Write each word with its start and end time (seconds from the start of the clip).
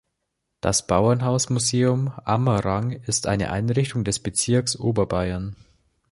Das 0.61 0.87
Bauernhausmuseum 0.87 2.07
Amerang 2.25 2.89
ist 2.89 3.27
eine 3.27 3.51
Einrichtung 3.51 4.03
des 4.03 4.17
Bezirks 4.17 4.75
Oberbayern. 4.79 5.55